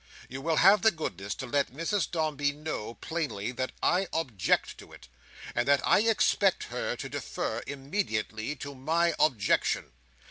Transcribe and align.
You 0.27 0.41
will 0.41 0.55
have 0.55 0.81
the 0.81 0.89
goodness 0.89 1.35
to 1.35 1.45
let 1.45 1.71
Mrs 1.71 2.09
Dombey 2.09 2.53
know, 2.53 2.95
plainly, 2.95 3.51
that 3.51 3.71
I 3.83 4.07
object 4.11 4.79
to 4.79 4.91
it; 4.91 5.07
and 5.53 5.67
that 5.67 5.87
I 5.87 5.99
expect 5.99 6.63
her 6.63 6.95
to 6.95 7.07
defer, 7.07 7.61
immediately, 7.67 8.55
to 8.55 8.73
my 8.73 9.13
objection. 9.19 9.91